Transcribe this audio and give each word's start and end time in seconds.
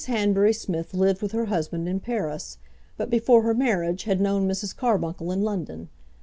Hanbury 0.07 0.51
Smith 0.51 0.95
lived 0.95 1.21
with 1.21 1.31
her 1.31 1.45
husband 1.45 1.87
in 1.87 1.99
Paris, 1.99 2.57
but 2.97 3.11
before 3.11 3.43
her 3.43 3.53
marriage 3.53 4.05
had 4.05 4.19
known 4.19 4.47
Mrs. 4.49 4.75
Carbuncle 4.75 5.31
in 5.31 5.43
London. 5.43 5.89